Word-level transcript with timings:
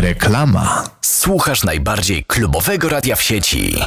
Reklama. 0.00 0.84
Słuchasz 1.00 1.64
najbardziej 1.64 2.24
klubowego 2.24 2.88
radia 2.88 3.16
w 3.16 3.22
sieci. 3.22 3.78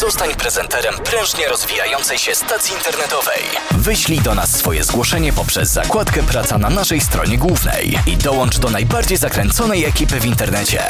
Zostań 0.00 0.34
prezenterem 0.34 0.94
prężnie 0.94 1.48
rozwijającej 1.48 2.18
się 2.18 2.34
stacji 2.34 2.74
internetowej. 2.74 3.42
Wyślij 3.70 4.20
do 4.20 4.34
nas 4.34 4.50
swoje 4.50 4.84
zgłoszenie 4.84 5.32
poprzez 5.32 5.70
zakładkę 5.70 6.22
Praca 6.22 6.58
na 6.58 6.70
naszej 6.70 7.00
stronie 7.00 7.38
głównej 7.38 7.98
i 8.06 8.16
dołącz 8.16 8.58
do 8.58 8.70
najbardziej 8.70 9.16
zakręconej 9.16 9.84
ekipy 9.84 10.20
w 10.20 10.26
internecie. 10.26 10.82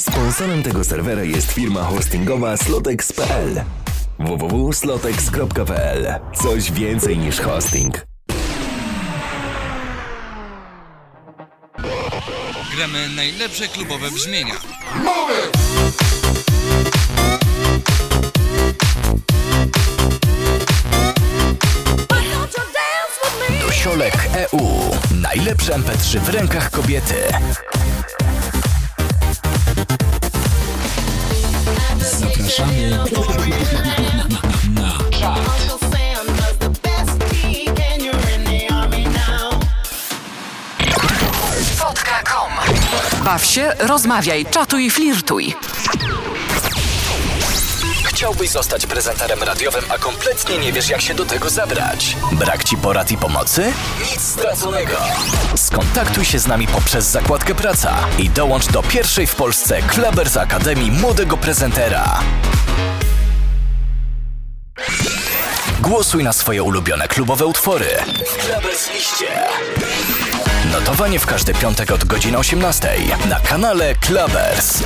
Sponsorem 0.00 0.62
tego 0.62 0.84
serwera 0.84 1.22
jest 1.22 1.52
firma 1.52 1.84
hostingowa 1.84 2.56
slotex.pl 2.56 3.64
www.slotex.pl 4.18 6.20
Coś 6.34 6.72
więcej 6.72 7.18
niż 7.18 7.40
hosting. 7.40 8.09
Gramy 12.80 13.08
najlepsze 13.08 13.68
klubowe 13.68 14.10
brzmienia. 14.10 14.54
Dosiolek 23.66 24.28
EU. 24.34 24.96
Najlepsze 25.14 25.72
MP3 25.72 26.18
w 26.18 26.28
rękach 26.28 26.70
kobiety. 26.70 27.14
Zapraszamy 32.18 32.90
na 34.74 34.98
czat. 35.10 35.89
Baw 43.30 43.44
się, 43.44 43.72
rozmawiaj, 43.78 44.46
czatuj, 44.46 44.90
flirtuj. 44.90 45.54
Chciałbyś 48.04 48.50
zostać 48.50 48.86
prezenterem 48.86 49.42
radiowym, 49.42 49.84
a 49.88 49.98
kompletnie 49.98 50.58
nie 50.58 50.72
wiesz, 50.72 50.88
jak 50.88 51.00
się 51.00 51.14
do 51.14 51.26
tego 51.26 51.50
zabrać? 51.50 52.16
Brak 52.32 52.64
ci 52.64 52.76
porad 52.76 53.10
i 53.10 53.16
pomocy? 53.16 53.72
Nic 54.00 54.20
straconego. 54.20 54.96
Skontaktuj 55.56 56.24
się 56.24 56.38
z 56.38 56.46
nami 56.46 56.66
poprzez 56.66 57.04
zakładkę 57.04 57.54
Praca 57.54 57.96
i 58.18 58.30
dołącz 58.30 58.66
do 58.66 58.82
pierwszej 58.82 59.26
w 59.26 59.34
Polsce 59.34 59.82
Klebers 59.82 60.36
Akademii 60.36 60.90
Młodego 60.90 61.36
Prezentera. 61.36 62.20
Głosuj 65.80 66.24
na 66.24 66.32
swoje 66.32 66.62
ulubione 66.62 67.08
klubowe 67.08 67.46
utwory 67.46 67.86
w 68.26 68.36
Klebers 68.36 68.90
Liście. 68.94 69.26
Notowanie 70.72 71.18
w 71.18 71.26
każdy 71.26 71.54
piątek 71.54 71.90
od 71.90 72.04
godziny 72.04 72.38
18 72.38 72.88
na 73.28 73.40
kanale 73.40 73.94
Clubbers. 73.94 74.82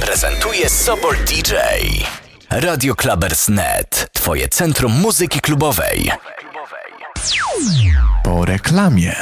Prezentuje 0.00 0.68
Sobol 0.68 1.16
DJ. 1.16 1.54
Radio 2.50 2.94
Clubbers.net. 2.94 4.08
Twoje 4.12 4.48
centrum 4.48 4.92
muzyki 4.92 5.40
klubowej. 5.40 6.10
Po 8.24 8.44
reklamie. 8.44 9.16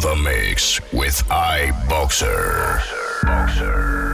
The 0.00 0.16
mix 0.16 0.80
with 0.92 1.22
iBoxer. 1.28 2.80
Boxer. 3.22 4.13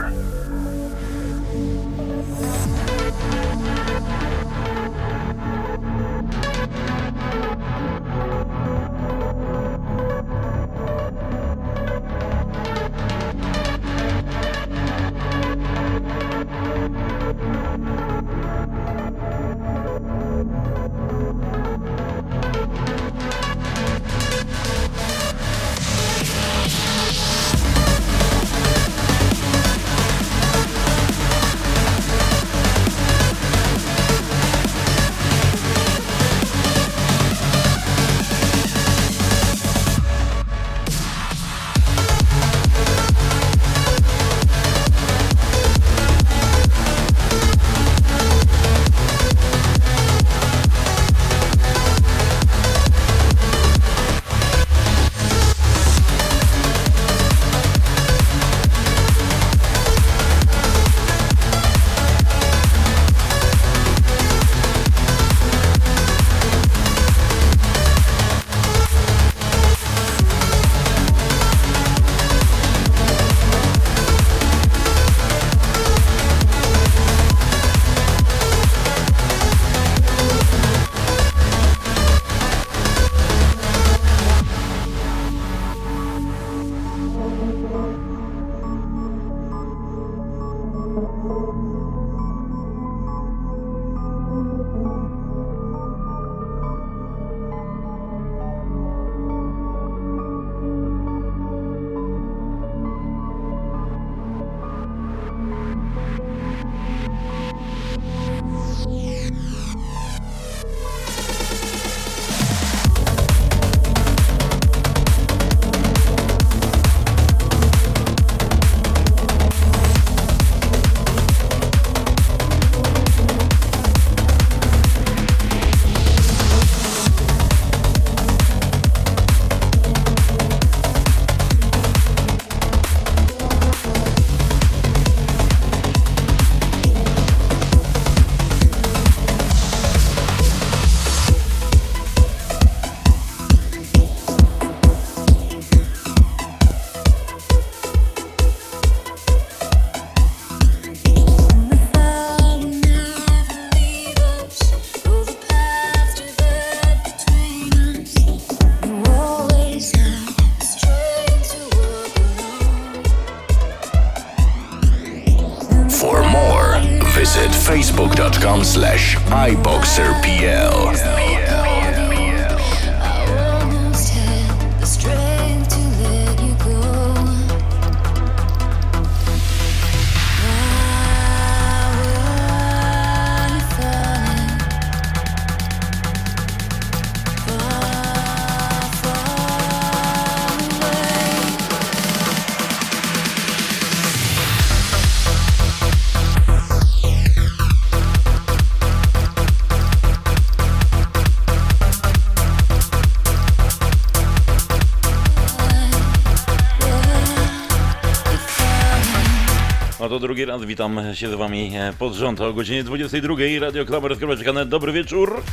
to 210.11 210.19
drugi 210.19 210.45
raz 210.45 210.65
witam 210.65 210.99
się 211.13 211.29
z 211.29 211.33
wami 211.33 211.71
e, 211.75 211.93
pod 211.99 212.13
rząd 212.13 212.41
o 212.41 212.53
godzinie 212.53 212.83
22. 212.83 213.35
Radio 213.59 213.85
Klamer.net. 213.85 214.69
Dobry 214.69 214.91
wieczór. 214.91 215.43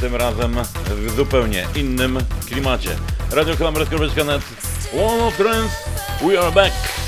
Tym 0.00 0.16
razem 0.16 0.56
w 0.96 1.10
zupełnie 1.16 1.66
innym 1.74 2.18
klimacie. 2.48 2.90
Radio 3.30 3.56
Klamer.net. 3.56 4.42
One 4.92 5.24
of 5.24 5.36
Trends. 5.36 5.72
We 6.22 6.40
are 6.40 6.52
back. 6.52 7.01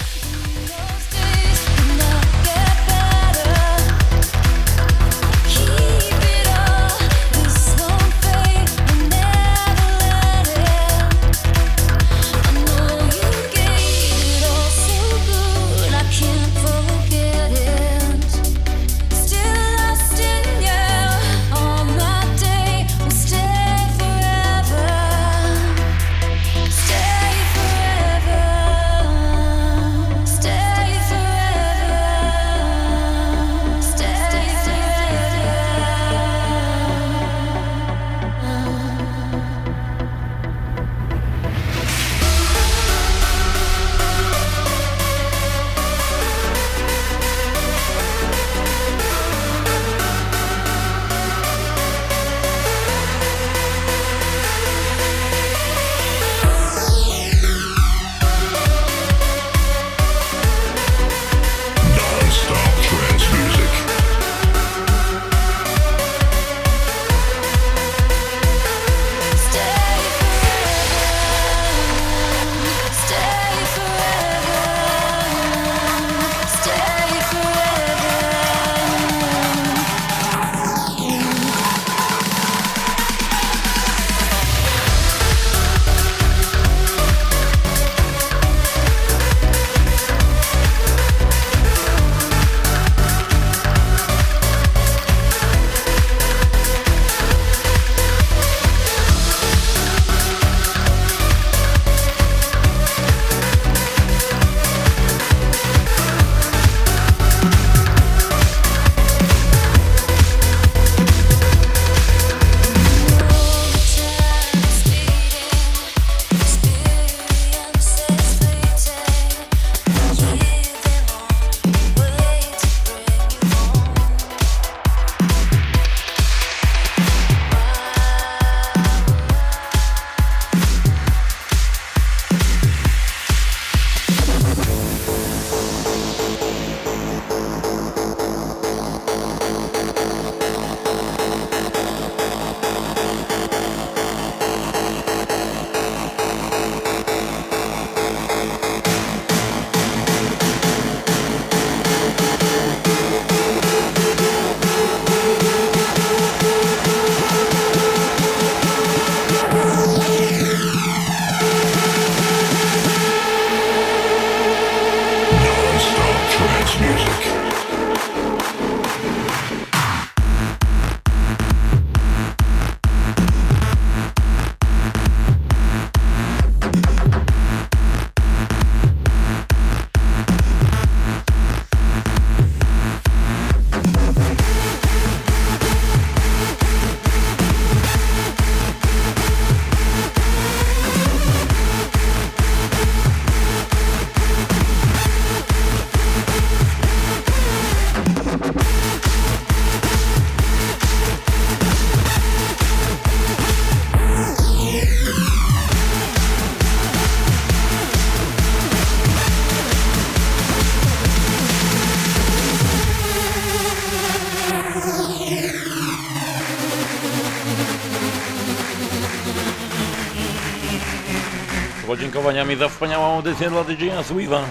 Podziękowaniami 222.25 222.57
za 222.57 222.69
wspaniałą 222.69 223.17
audycję 223.17 223.51
dla 223.51 223.65
DJ-a 223.65 224.03
Sweeva. 224.03 224.43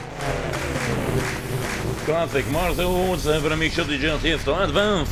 Klasyk 2.06 2.51
Marcel 2.51 2.86
Woods 2.86 3.24
w 3.24 3.46
remiksie 3.46 3.82
DJ 3.86 4.27
jest 4.27 4.46
to 4.46 4.63
Advance. 4.63 5.12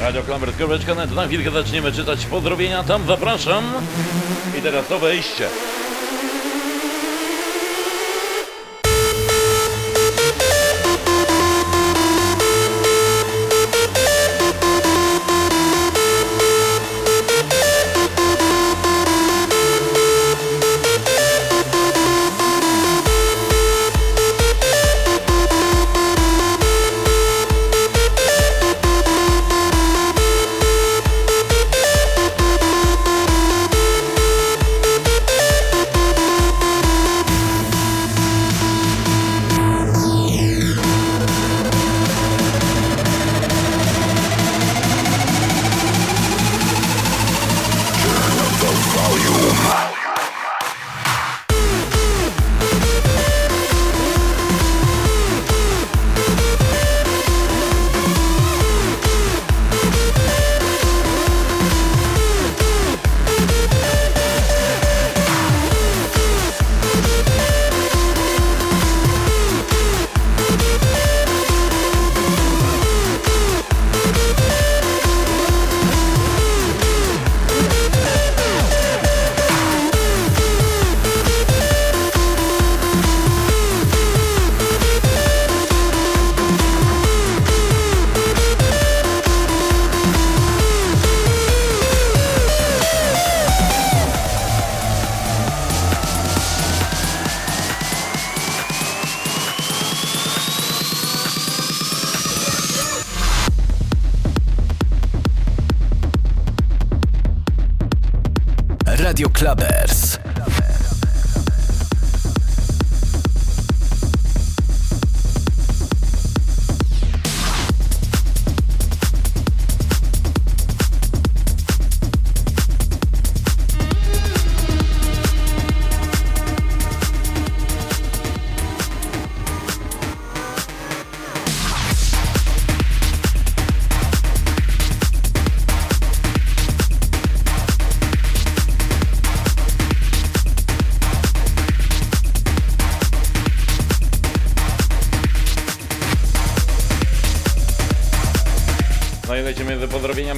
Radio 0.00 0.22
Klammer.net. 0.22 1.14
Na 1.14 1.26
chwilkę 1.26 1.50
zaczniemy 1.50 1.92
czytać 1.92 2.26
pozdrowienia. 2.26 2.84
Tam 2.84 3.06
zapraszam. 3.06 3.64
I 4.58 4.62
teraz 4.62 4.86
to 4.86 4.98
wejście. 4.98 5.48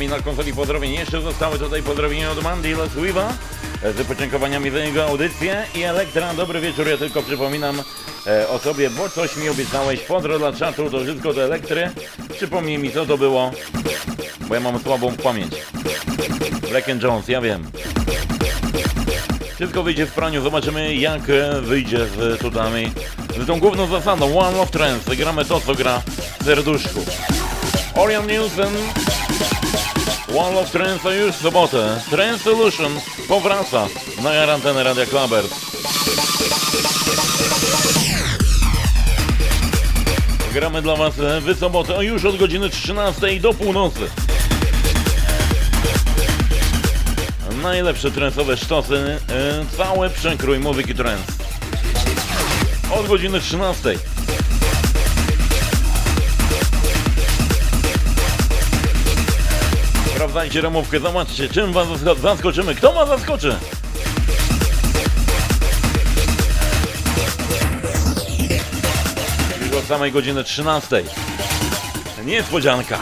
Pozdrowieniami 0.05 0.09
na 0.09 0.21
konsoli 0.21 0.53
pozdrowień. 0.53 0.93
Jeszcze 0.93 1.21
zostały 1.21 1.59
tutaj 1.59 1.83
pozdrowienia 1.83 2.31
od 2.31 2.43
Mandy 2.43 2.77
Leswiva 2.77 3.33
z 3.83 4.07
podziękowaniami 4.07 4.71
za 4.71 4.79
jego 4.79 5.05
audycję 5.05 5.65
i 5.75 5.83
Elektra. 5.83 6.35
Dobry 6.35 6.61
wieczór, 6.61 6.89
ja 6.89 6.97
tylko 6.97 7.23
przypominam 7.23 7.83
e, 8.27 8.49
o 8.49 8.59
sobie, 8.59 8.91
bo 8.91 9.09
coś 9.09 9.37
mi 9.37 9.49
obiecałeś. 9.49 10.01
Pozdro 10.01 10.39
dla 10.39 10.53
czatu, 10.53 10.91
to 10.91 11.01
wszystko 11.01 11.35
do 11.35 11.45
Elektry. 11.45 11.91
Przypomnij 12.37 12.79
mi 12.79 12.93
co 12.93 13.07
to 13.07 13.19
było, 13.19 13.51
bo 14.49 14.55
ja 14.55 14.61
mam 14.61 14.79
słabą 14.79 15.17
pamięć. 15.17 15.53
Black 16.71 16.89
and 16.89 17.03
Jones, 17.03 17.29
ja 17.29 17.41
wiem. 17.41 17.71
Wszystko 19.55 19.83
wyjdzie 19.83 20.07
w 20.07 20.13
praniu, 20.13 20.43
zobaczymy 20.43 20.95
jak 20.95 21.31
e, 21.31 21.61
wyjdzie 21.61 22.07
z 22.07 22.41
tutaj 22.41 22.93
z 23.43 23.47
tą 23.47 23.61
główną 23.61 23.87
zasadą 23.87 24.39
One 24.39 24.61
of 24.61 24.71
Trends. 24.71 25.17
Gramy 25.17 25.45
to, 25.45 25.61
co 25.61 25.75
gra 25.75 26.03
w 26.41 26.45
serduszku. 26.45 27.05
Orion 27.95 28.27
Nielsen 28.27 28.73
One 30.37 30.59
of 30.59 31.07
a 31.07 31.15
już 31.15 31.37
w 31.37 31.43
sobotę. 31.43 32.01
Trend 32.11 32.43
Solution 32.43 33.01
powraca 33.29 33.87
na 34.23 34.53
antenę 34.53 34.85
Radia 34.85 35.07
Klabers. 35.07 35.51
Gramy 40.53 40.83
dla 40.83 40.97
Was 40.97 41.15
w 41.17 41.59
sobotę, 41.59 42.05
już 42.05 42.25
od 42.25 42.37
godziny 42.37 42.71
13 42.71 43.41
do 43.41 43.55
północy. 43.55 44.01
Najlepsze 47.63 48.11
trensowe 48.11 48.57
sztosy, 48.57 49.19
e, 49.29 49.77
cały 49.77 50.11
przekrój 50.11 50.59
muzyki 50.59 50.95
trends. 50.95 51.33
Od 52.91 53.07
godziny 53.07 53.41
13. 53.41 53.99
Sprawdzajcie 60.35 60.61
ramówkę, 60.61 61.01
zobaczcie, 61.01 61.49
czym 61.49 61.73
was 61.73 61.89
zasko- 61.89 62.21
zaskoczymy. 62.21 62.75
Kto 62.75 62.93
was 62.93 63.09
zaskoczy? 63.09 63.57
Już 69.67 69.73
od 69.79 69.85
samej 69.85 70.13
godziny 70.13 70.45
13. 70.45 71.05
Niespodzianka. 72.25 72.99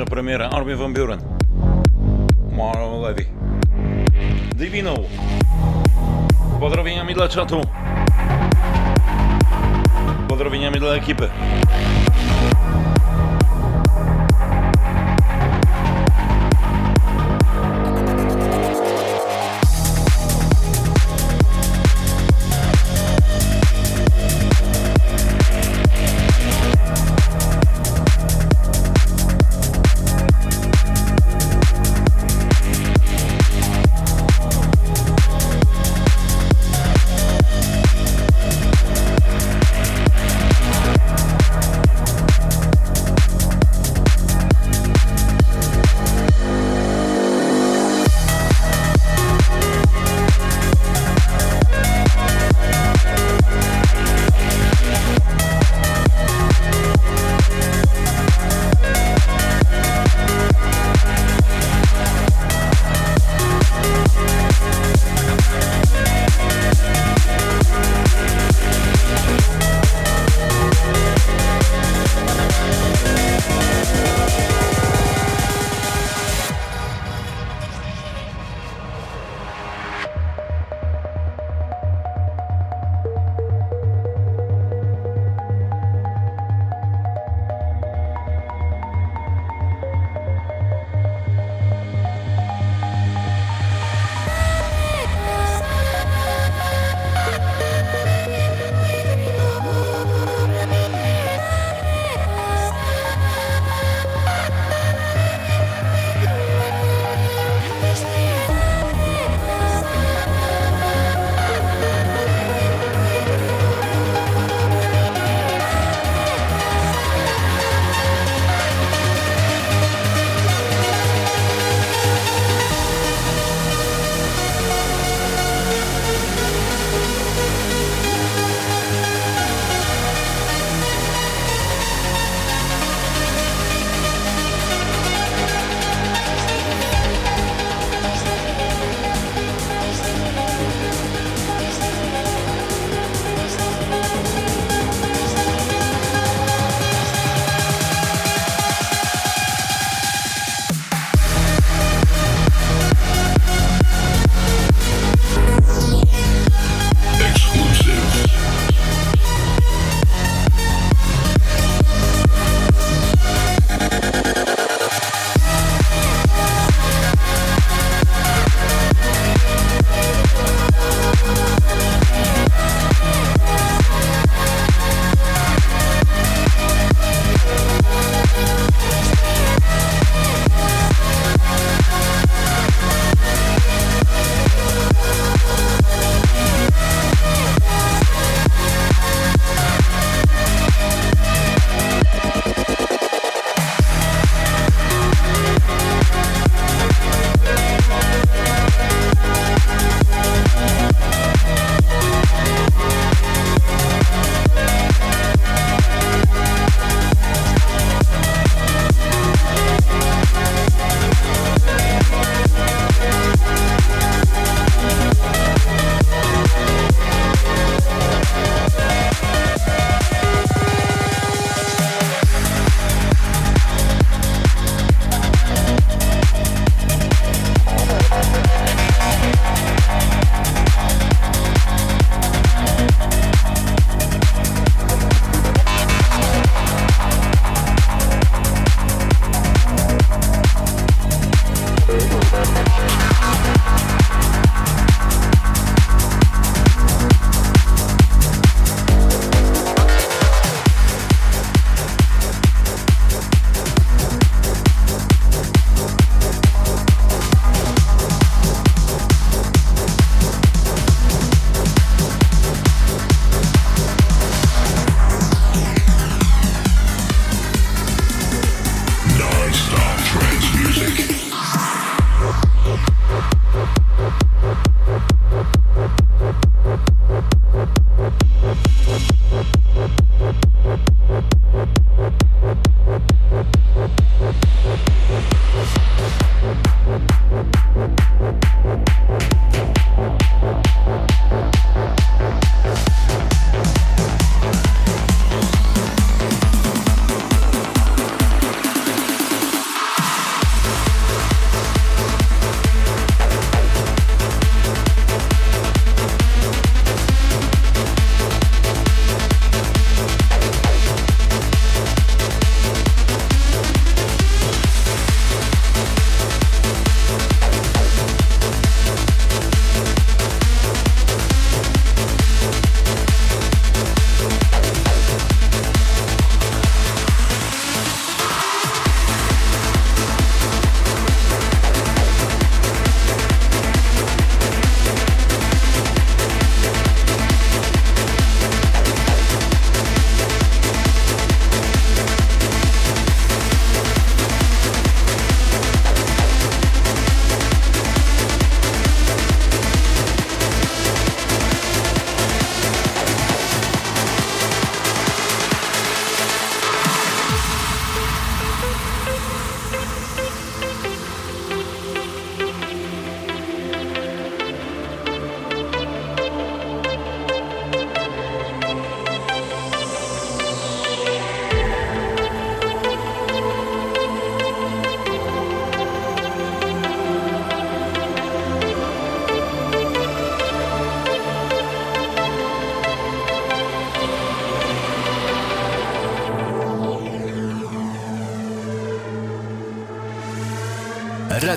Dzisiejsza 0.00 0.14
premiera 0.14 0.48
Armin 0.50 0.76
van 0.76 0.92
Buren. 0.92 1.20
Marlon 2.52 3.02
Levy. 3.02 3.26
Divino. 4.56 4.94
Pozdrowieniami 6.60 7.14
dla 7.14 7.28
czatu. 7.28 7.60
Pozdrowieniami 10.28 10.78
dla 10.80 10.94
ekipy. 10.94 11.28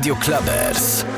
Radio 0.04 0.16
Clubbers. 0.20 1.13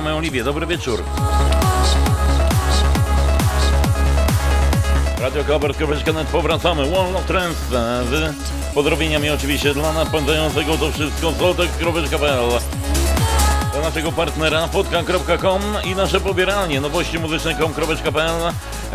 Witamy 0.00 0.16
Oliwię, 0.16 0.44
dobry 0.44 0.66
wieczór. 0.66 1.04
Radio 5.20 5.44
Kabarsko.net 5.44 6.26
powracamy, 6.28 6.90
Wall 6.90 7.16
of 7.16 7.24
Trends 7.26 7.58
z 8.10 8.34
pozdrowieniami 8.74 9.30
oczywiście 9.30 9.74
dla 9.74 9.92
napędzającego 9.92 10.78
to 10.78 10.92
wszystko. 10.92 11.32
Zlotek.pl 11.32 12.48
dla 13.72 13.82
naszego 13.82 14.12
partnera 14.12 14.68
podka.com 14.68 15.62
i 15.84 15.94
nasze 15.94 16.20
pobieranie. 16.20 16.80
Nowości 16.80 17.18
muzyczne.com.pl 17.18 18.52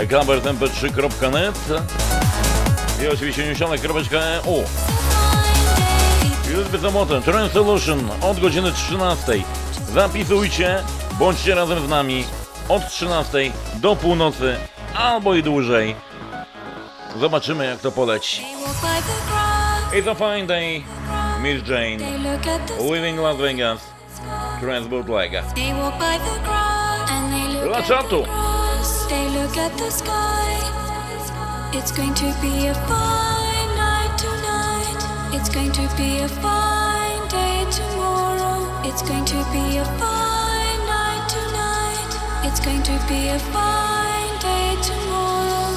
klabersmp3.net 0.08 1.60
i 3.04 3.08
oczywiście 3.08 3.46
newsionek.eu 3.46 4.64
już 6.56 6.68
bezamotę, 6.68 7.22
Trend 7.22 7.54
Solution 7.54 8.10
od 8.22 8.40
godziny 8.40 8.72
13. 8.72 9.34
Zapisujcie, 9.94 10.84
bądźcie 11.20 11.56
razem 11.56 11.86
z 11.86 11.90
nami 11.90 12.26
od 12.70 12.90
13 12.90 13.38
do 13.76 13.96
północy 13.96 14.56
albo 14.96 15.36
i 15.36 15.44
dłużej. 15.44 15.96
Zobaczymy 17.20 17.66
jak 17.66 17.80
to 17.80 17.92
poleci. 17.92 18.42
It's 19.94 20.12
a 20.12 20.16
fine 20.16 20.48
day, 20.48 20.84
Miss 21.42 21.70
Jane, 21.70 21.98
Living 22.92 23.20
Las 23.20 23.38
Vegas, 23.38 23.80
Transport 24.62 25.10
Leg. 25.10 25.32
They 25.32 25.74
walk 25.74 25.94
by 25.94 26.20
the 26.20 26.40
grass 26.44 27.12
and 27.12 27.34
they 27.34 27.54
look 27.54 27.68
Dla 27.68 27.78
at 27.78 27.86
czatu. 27.86 28.26
They 29.10 29.30
look 29.30 29.58
at 29.58 29.78
the 29.78 29.92
sky. 29.92 30.46
It's 31.74 31.92
going 31.92 32.14
to 32.14 32.26
be 32.42 32.68
a 32.68 32.74
tonight. 32.74 33.35
It's 35.46 35.54
going 35.54 35.72
to 35.74 35.96
be 35.96 36.22
a 36.22 36.28
fine 36.28 37.28
day 37.28 37.68
tomorrow. 37.70 38.82
It's 38.84 39.04
going 39.04 39.26
to 39.26 39.36
be 39.54 39.78
a 39.78 39.86
fine 40.02 40.82
night 40.90 41.30
tonight. 41.30 42.48
It's 42.48 42.60
going 42.60 42.82
to 42.82 43.00
be 43.08 43.28
a 43.28 43.38
fine 43.54 44.40
day 44.42 44.76
tomorrow. 44.82 45.70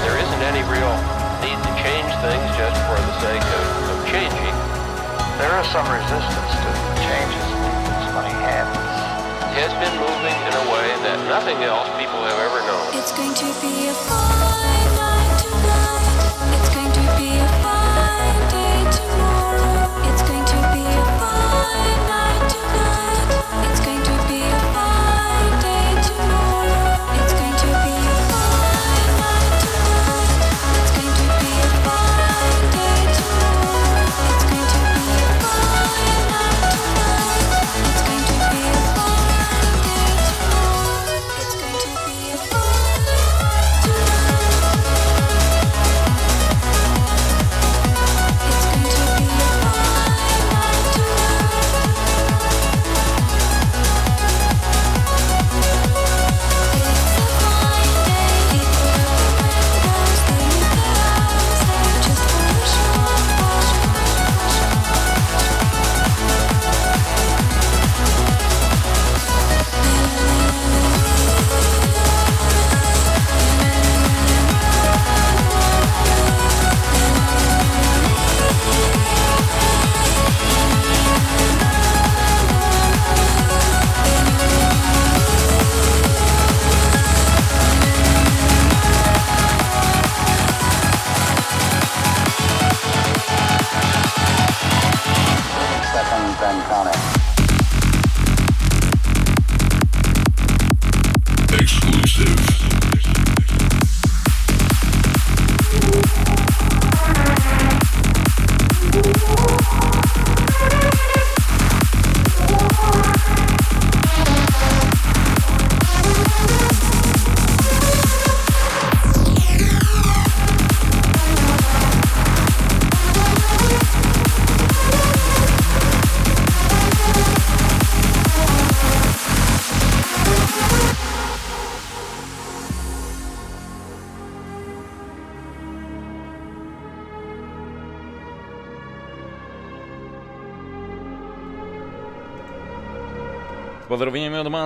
There 0.00 0.16
isn't 0.16 0.42
any 0.48 0.62
real 0.72 0.96
need 1.44 1.60
to 1.62 1.72
change 1.84 2.10
things 2.24 2.48
just 2.56 2.80
for 2.88 2.96
the 2.96 3.20
sake 3.20 3.44
of. 3.44 3.89
There 5.40 5.56
is 5.58 5.68
some 5.72 5.88
resistance 5.88 6.52
to 6.52 6.70
changes. 7.00 7.48
It's 7.48 8.12
funny 8.12 8.36
happens. 8.44 8.92
It 9.56 9.64
has 9.64 9.72
been 9.80 9.96
moving 9.96 10.36
in 10.36 10.52
a 10.52 10.64
way 10.68 10.88
that 11.08 11.16
nothing 11.32 11.64
else 11.64 11.88
people 11.96 12.20
have 12.28 12.36
ever 12.44 12.60
known. 12.68 12.92
It's 12.92 13.08
going 13.16 13.32
to 13.32 13.48
be 13.64 13.88
a 13.88 13.96
fine 14.04 14.90
night 15.00 15.32
tonight. 15.40 16.60
It's 16.60 16.68
going 16.76 16.92
to 16.92 17.04
be 17.16 17.40
a 17.40 17.48
fine 17.64 18.40
day 18.52 18.84
tomorrow. 18.92 19.88
It's 20.12 20.20
going 20.28 20.44
to 20.44 20.60
be 20.76 20.84
a 20.84 21.04
fine 21.16 22.00
night 22.04 22.44
tonight. 22.52 23.64
It's 23.72 23.80
going 23.80 24.04
to 24.04 24.09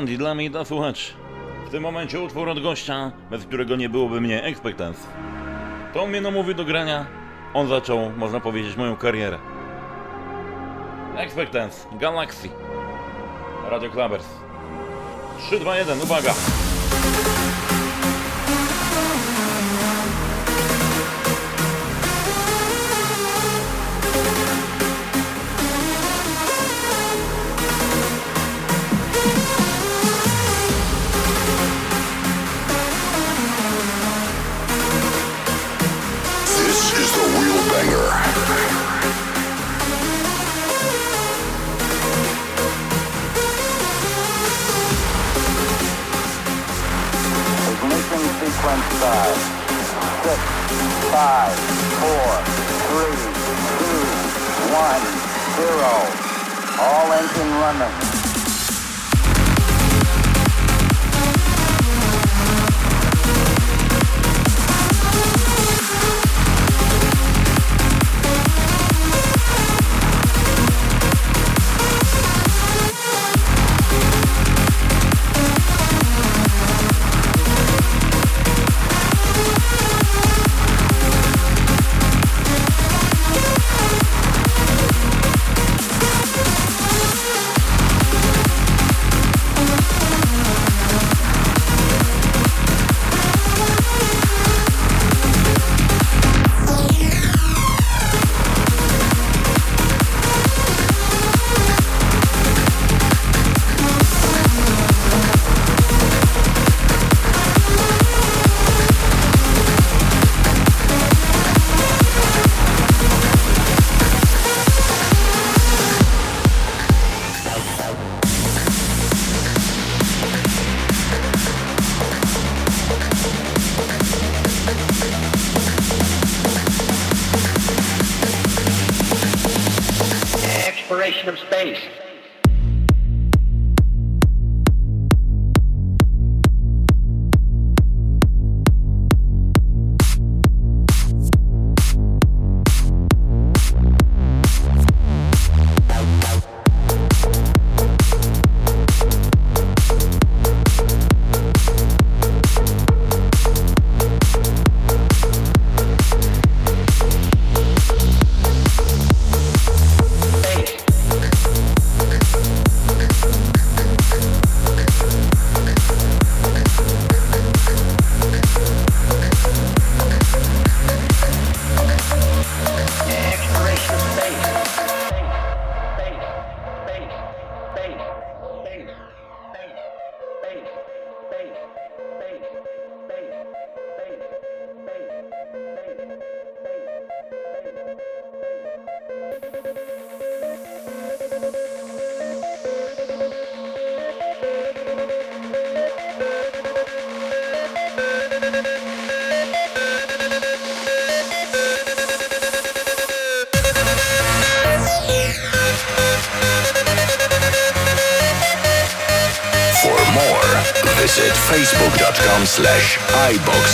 Mandy 0.04 0.18
dla 0.18 0.34
mnie 0.34 0.44
i 0.44 0.50
dla 0.50 0.64
słuchaczy. 0.64 1.12
W 1.66 1.70
tym 1.70 1.82
momencie 1.82 2.20
utwór 2.20 2.48
od 2.48 2.62
gościa, 2.62 3.12
bez 3.30 3.44
którego 3.44 3.76
nie 3.76 3.88
byłoby 3.88 4.20
mnie 4.20 4.42
Expectance. 4.42 5.00
To 5.94 6.06
mnie 6.06 6.20
namówił 6.20 6.54
do 6.54 6.64
grania. 6.64 7.06
On 7.54 7.68
zaczął, 7.68 8.10
można 8.16 8.40
powiedzieć, 8.40 8.76
moją 8.76 8.96
karierę. 8.96 9.38
Expectance, 11.16 11.88
Galaxy. 11.98 12.48
Radio 13.70 13.90
Clubbers. 13.90 14.26
3, 15.46 15.58
2, 15.58 15.76
1, 15.76 16.00
uwaga! 16.02 16.34
Start. 49.04 49.36
Six, 50.24 50.40
five, 51.12 51.52
four, 52.00 52.30
three, 52.88 53.20
two, 53.78 54.00
one, 54.72 55.04
zero. 55.60 55.92
All 56.80 57.12
engine 57.12 57.50
running. 57.60 58.23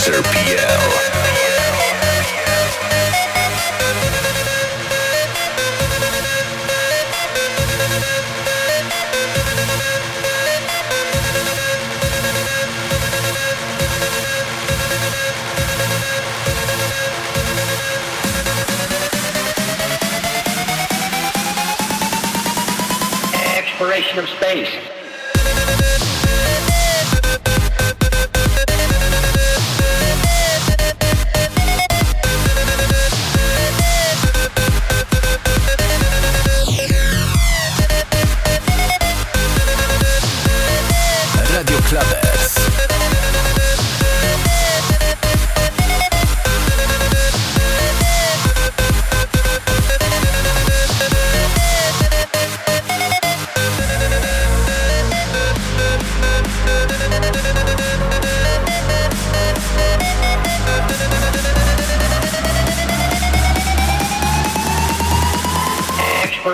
Exploration 0.03 0.57
of 24.17 24.27
space. 24.29 24.73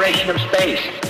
Exploration 0.07 0.29
of 0.29 0.41
space. 0.53 1.06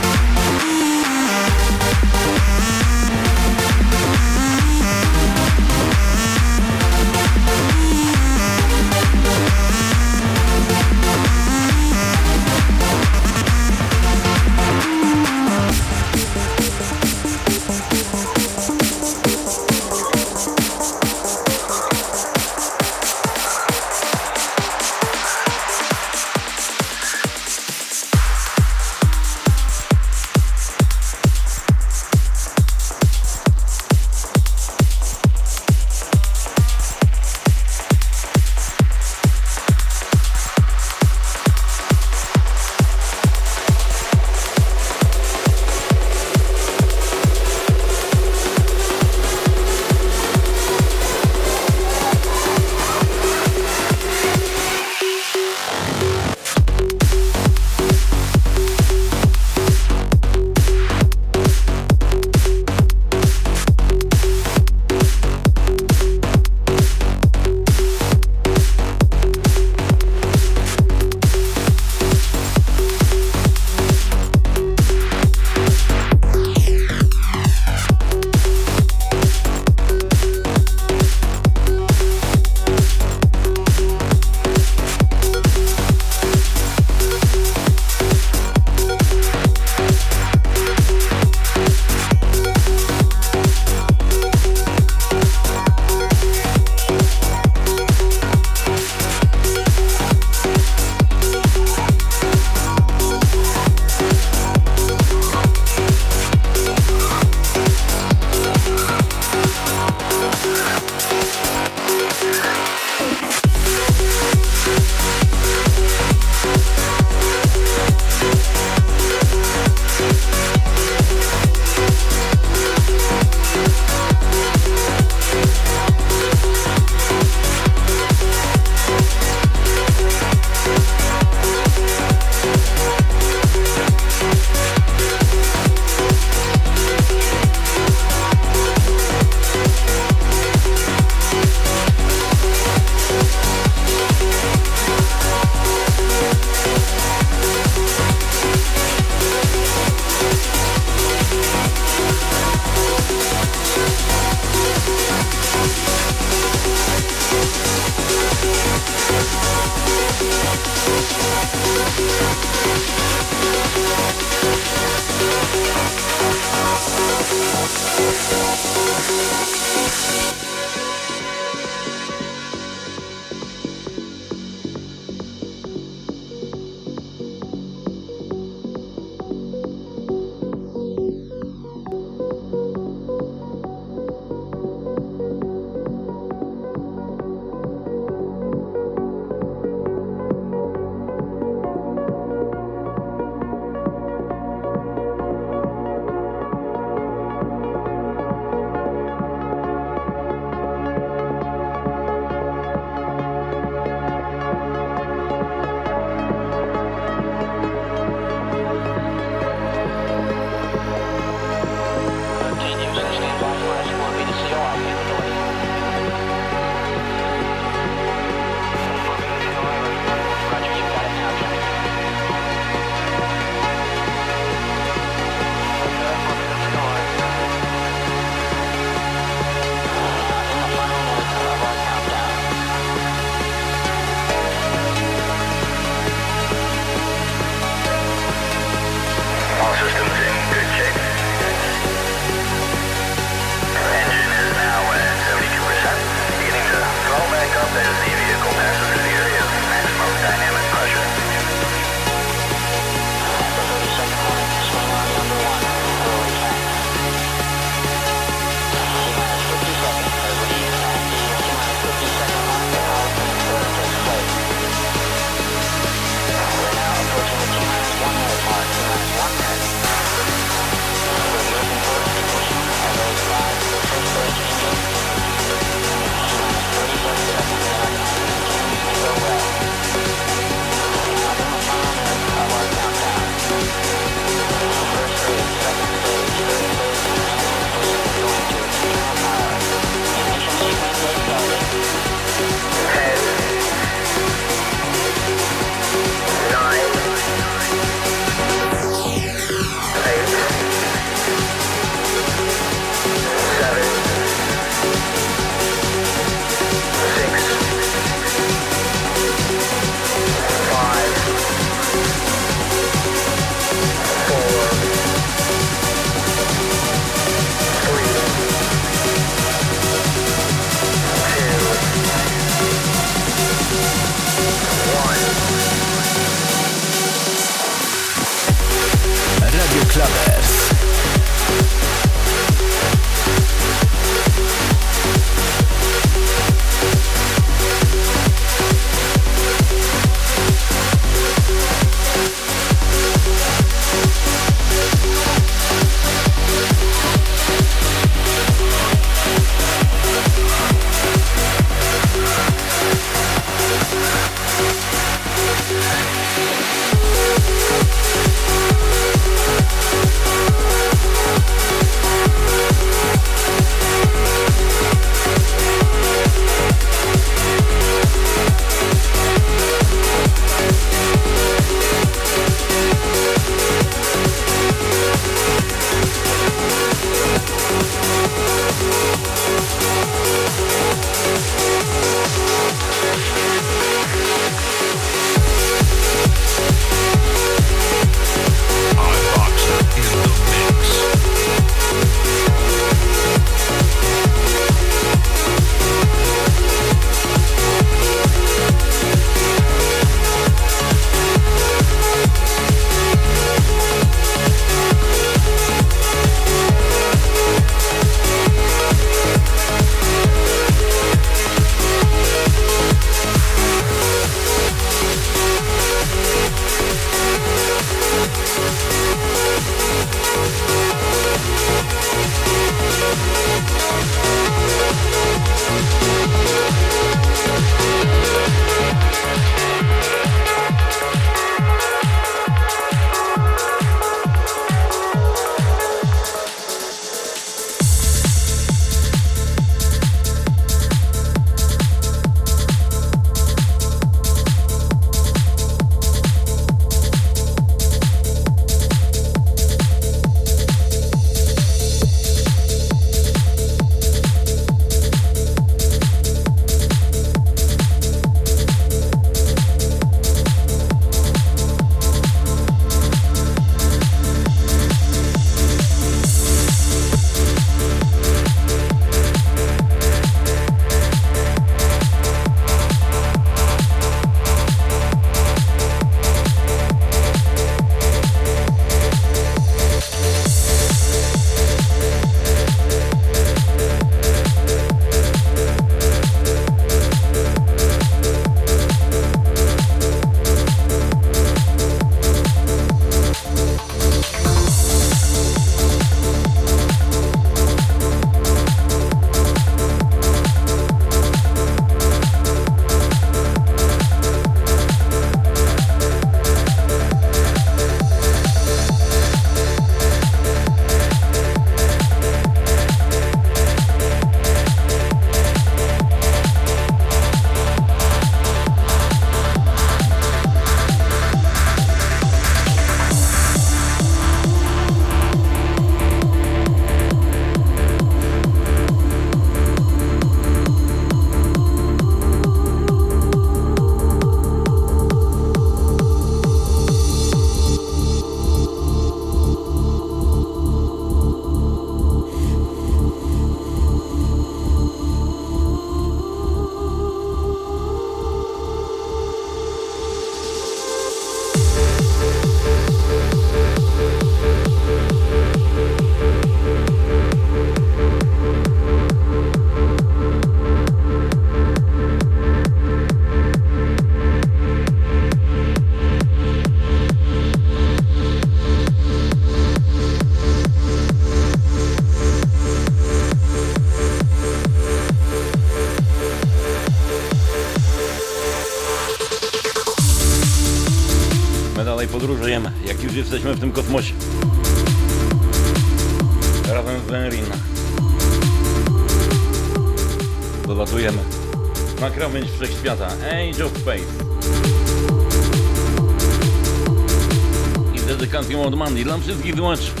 Mandy 599.41 599.53
dla 599.53 600.00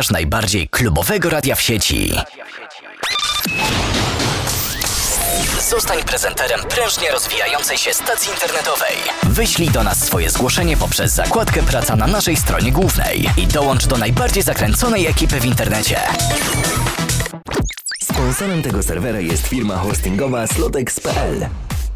Słuchasz 0.00 0.12
najbardziej 0.12 0.68
klubowego 0.68 1.30
radia 1.30 1.54
w 1.54 1.60
sieci. 1.60 2.14
Zostań 5.70 6.02
prezenterem 6.02 6.60
prężnie 6.60 7.10
rozwijającej 7.10 7.78
się 7.78 7.94
stacji 7.94 8.32
internetowej. 8.32 8.96
Wyślij 9.22 9.70
do 9.70 9.82
nas 9.84 10.04
swoje 10.04 10.30
zgłoszenie 10.30 10.76
poprzez 10.76 11.12
zakładkę 11.12 11.62
Praca 11.62 11.96
na 11.96 12.06
naszej 12.06 12.36
stronie 12.36 12.72
głównej 12.72 13.30
i 13.36 13.46
dołącz 13.46 13.86
do 13.86 13.96
najbardziej 13.96 14.42
zakręconej 14.42 15.06
ekipy 15.06 15.40
w 15.40 15.44
internecie. 15.44 16.00
Sponsorem 18.02 18.62
tego 18.62 18.82
serwera 18.82 19.20
jest 19.20 19.46
firma 19.46 19.76
hostingowa 19.76 20.46
slotex.pl 20.46 21.48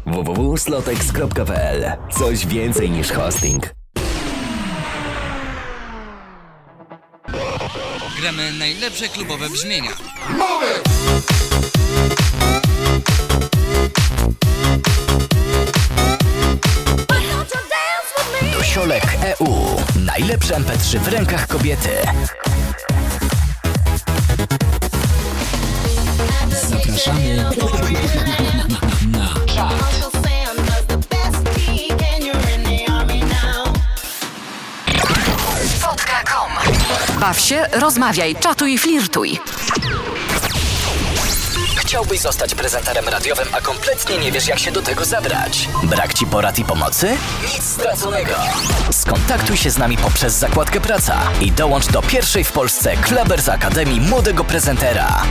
www.slotex.pl 0.05 1.91
Coś 2.19 2.47
więcej 2.47 2.89
niż 2.89 3.11
hosting. 3.11 3.74
Gramy 8.25 8.53
najlepsze 8.53 9.09
klubowe 9.09 9.49
brzmienia. 9.49 9.91
Dosiolek 18.53 19.03
EU. 19.21 19.81
Najlepsze 19.95 20.55
MP3 20.55 20.99
w 20.99 21.07
rękach 21.07 21.47
kobiety. 21.47 21.89
Zapraszamy 26.69 27.35
na 29.11 29.33
czat. 29.55 30.14
Baw 37.19 37.39
się, 37.39 37.65
rozmawiaj, 37.71 38.35
czatuj, 38.35 38.77
flirtuj. 38.77 39.39
Chciałbyś 41.77 42.19
zostać 42.19 42.55
prezenterem 42.55 43.07
radiowym, 43.07 43.47
a 43.51 43.61
kompletnie 43.61 44.17
nie 44.17 44.31
wiesz, 44.31 44.47
jak 44.47 44.59
się 44.59 44.71
do 44.71 44.81
tego 44.81 45.05
zabrać? 45.05 45.69
Brak 45.83 46.13
ci 46.13 46.25
porad 46.25 46.59
i 46.59 46.65
pomocy? 46.65 47.17
Nic 47.43 47.63
straconego. 47.63 48.35
Skontaktuj 48.91 49.57
się 49.57 49.69
z 49.71 49.77
nami 49.77 49.97
poprzez 49.97 50.33
zakładkę 50.33 50.81
Praca 50.81 51.17
i 51.41 51.51
dołącz 51.51 51.87
do 51.87 52.01
pierwszej 52.01 52.43
w 52.43 52.51
Polsce 52.51 52.97
Klebers 52.97 53.49
Akademii 53.49 54.01
Młodego 54.01 54.43
Prezentera. 54.43 55.23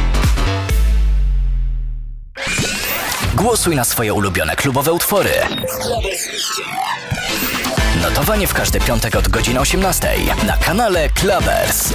Głosuj 3.35 3.77
na 3.77 3.85
swoje 3.85 4.15
ulubione 4.15 4.57
klubowe 4.57 4.93
utwory. 4.93 5.31
Notowanie 8.03 8.47
w 8.47 8.55
każdy 8.55 8.81
piątek 8.81 9.17
od 9.17 9.29
godziny 9.29 9.61
18 9.61 10.09
na 10.47 10.57
kanale 10.57 11.09
Clubbers. 11.11 11.93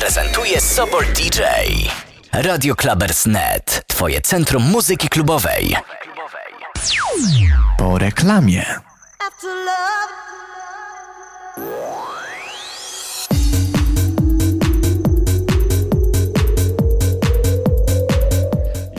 Prezentuje 0.00 0.60
Sobor 0.60 1.06
DJ. 1.06 1.40
Radio 2.32 2.74
Clubbers.net. 2.74 3.82
Twoje 3.86 4.20
centrum 4.20 4.62
muzyki 4.62 5.08
klubowej. 5.08 5.76
Po 7.78 7.98
reklamie. 7.98 8.64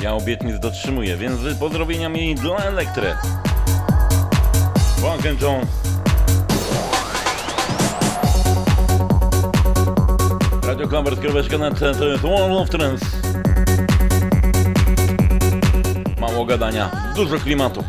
Ja 0.01 0.13
obietnic 0.13 0.59
dotrzymuję, 0.59 1.17
więc 1.17 1.39
z 1.39 1.59
pozdrowieniami 1.59 2.35
dla 2.35 2.57
Elektry. 2.57 3.15
Funk 5.01 5.25
and 5.25 5.41
Jones. 5.41 5.90
Radio 10.81 10.89
Klamber, 10.89 11.15
skieroweczka 11.15 11.57
na 11.57 11.69
jest 12.05 12.23
Wall 12.23 12.57
of 12.57 12.69
Trends. 12.69 13.01
Mało 16.19 16.45
gadania, 16.45 16.91
dużo 17.15 17.37
klimatu. 17.37 17.83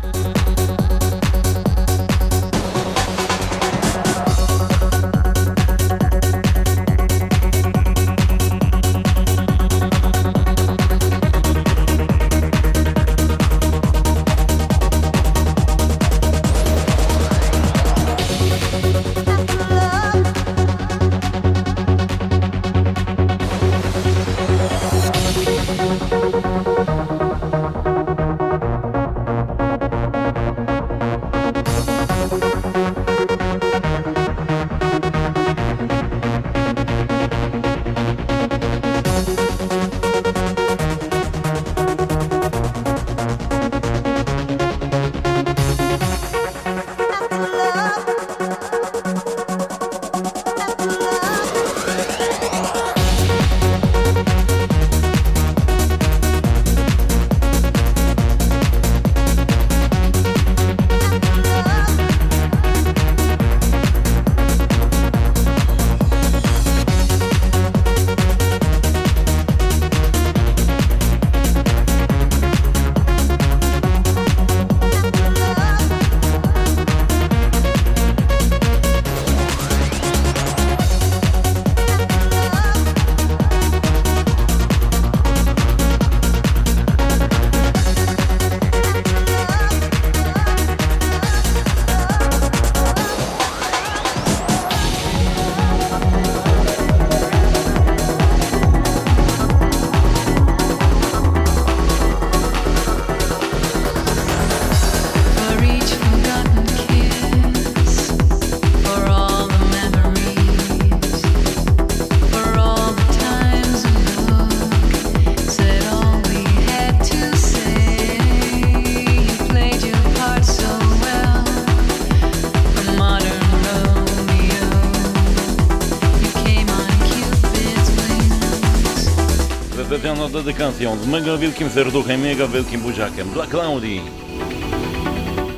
Dedykacją 130.43 130.97
z 130.97 131.07
mega 131.07 131.37
wielkim 131.37 131.69
serduchem, 131.69 132.21
mega 132.21 132.47
wielkim 132.47 132.81
buziakiem 132.81 133.29
dla 133.29 133.47
Klaudii. 133.47 134.01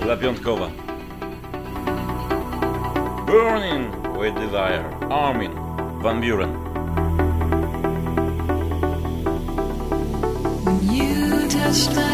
Dla 0.01 0.17
Piątkowa. 0.17 0.69
Burning 3.27 3.91
with 4.21 4.35
Desire. 4.35 4.83
Armin 5.09 5.51
Van 6.01 6.21
Buren. 6.21 6.53
You 10.81 11.47
touched 11.49 12.04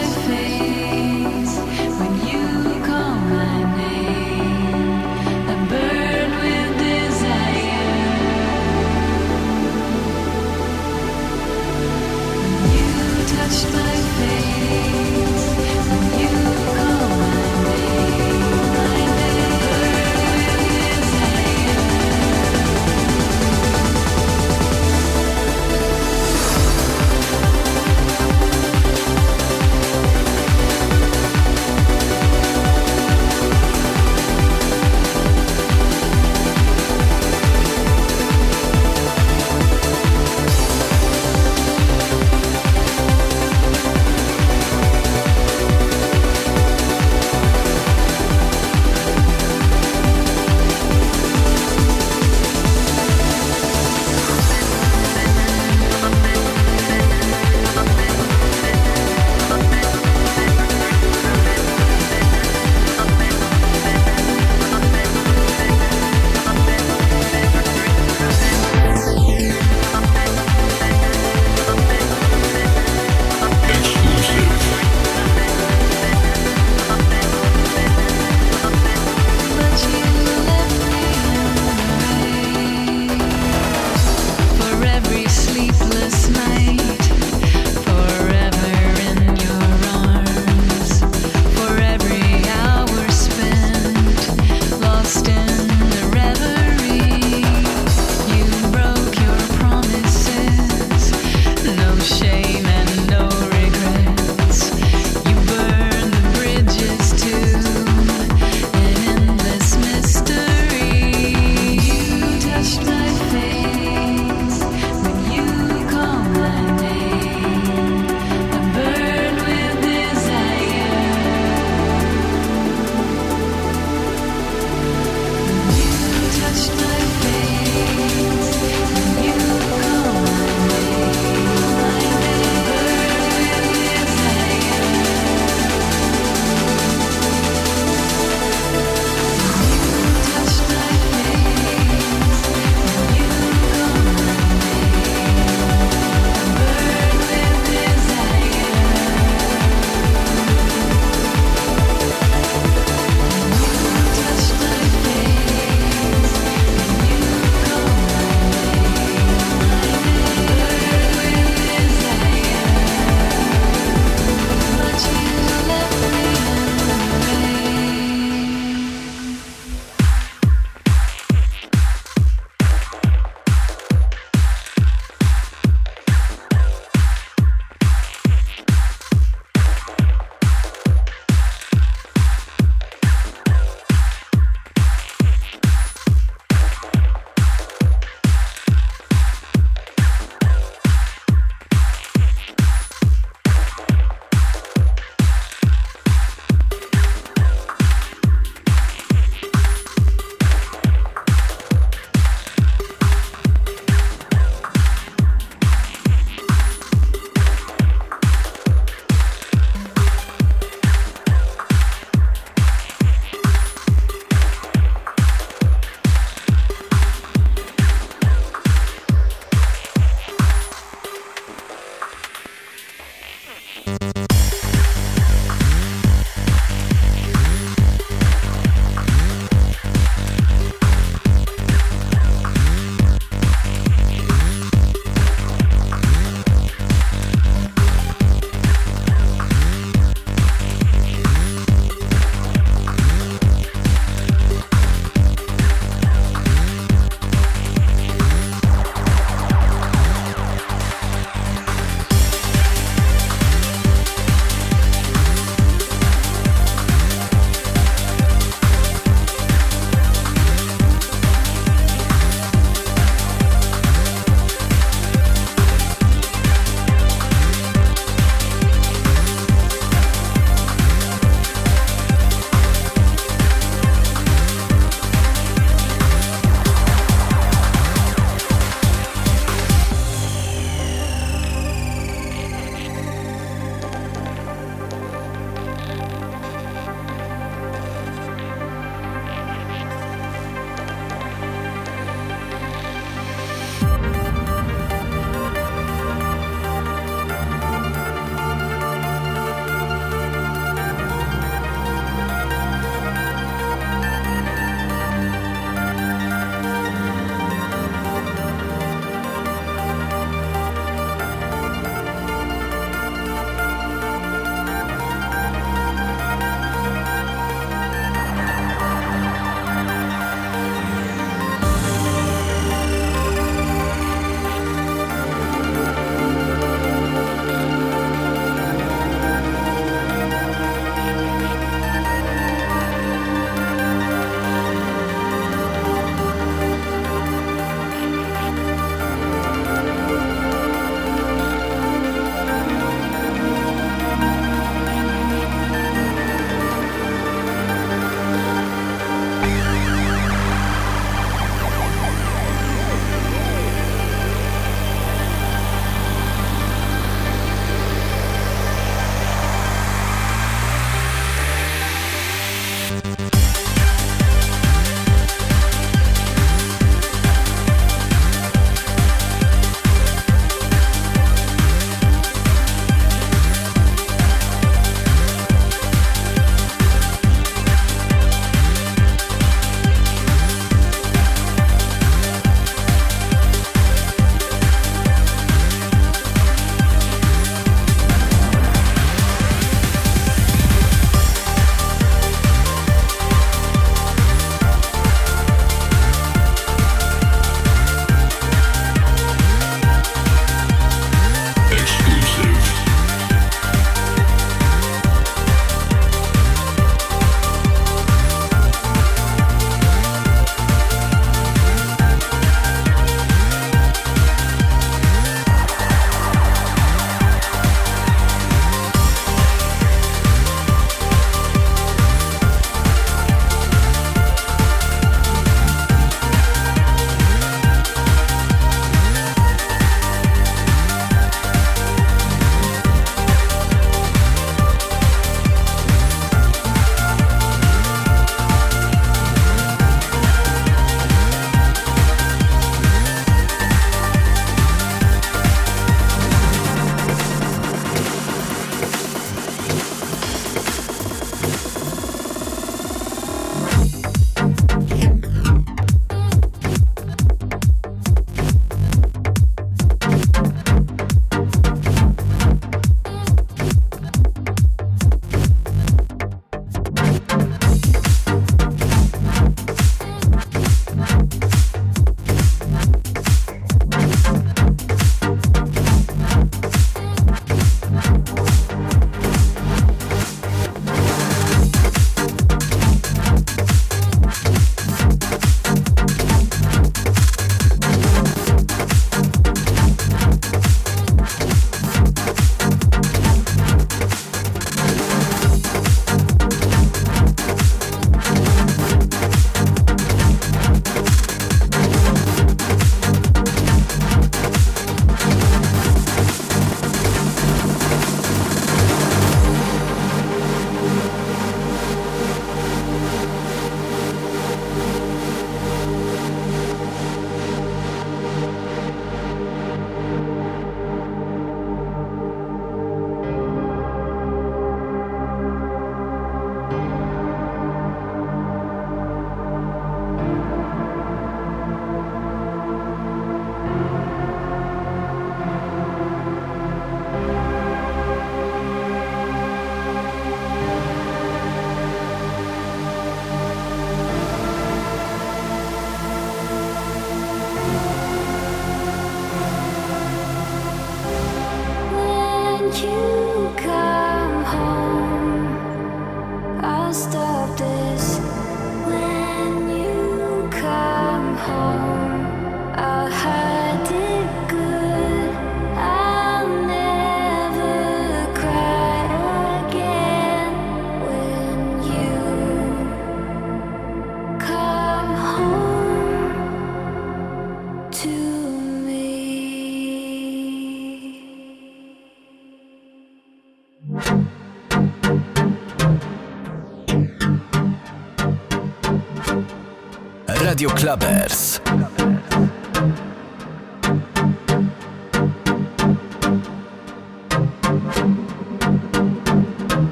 Radio 590.61 590.75
Clubbers. 590.75 591.60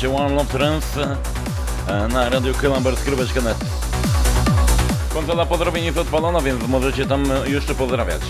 Słuchajcie 0.00 0.24
One 0.24 0.34
Love 0.34 0.50
Trance 0.50 1.16
e, 1.88 2.08
na 2.08 2.28
Radio 2.28 2.54
Klamber.net. 2.54 3.56
Konsola 5.14 5.46
pozdrowień 5.46 5.84
jest 5.84 5.98
odpalona, 5.98 6.40
więc 6.40 6.68
możecie 6.68 7.06
tam 7.06 7.24
jeszcze 7.44 7.74
pozdrawiać. 7.74 8.22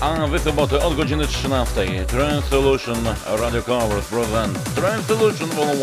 A 0.00 0.26
wy 0.26 0.38
soboty 0.38 0.82
od 0.82 0.96
godziny 0.96 1.26
13 1.26 2.04
Trance 2.06 2.48
Solution 2.48 2.98
Radio 3.40 3.62
Covers 3.62 4.06
present 4.06 4.74
Trance 4.74 5.02
Solution 5.02 5.48
Vol 5.48 5.66
1 5.66 5.80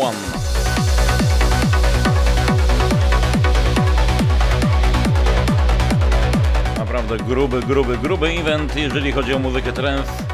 Naprawdę 6.78 7.16
gruby, 7.18 7.60
gruby, 7.60 7.98
gruby 7.98 8.28
event, 8.28 8.76
jeżeli 8.76 9.12
chodzi 9.12 9.34
o 9.34 9.38
muzykę 9.38 9.72
trance. 9.72 10.27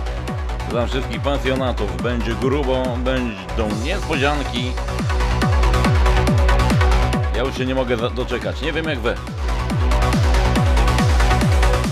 Dla 0.75 0.87
wszystkich 0.87 1.21
pasjonatów 1.21 2.03
będzie 2.03 2.35
grubo, 2.35 2.83
będą 2.99 3.77
niespodzianki. 3.85 4.73
Ja 7.37 7.43
już 7.43 7.57
się 7.57 7.67
nie 7.67 7.75
mogę 7.75 7.97
doczekać, 7.97 8.63
nie 8.63 8.73
wiem 8.73 8.85
jak 8.85 9.01
wy. 9.01 9.15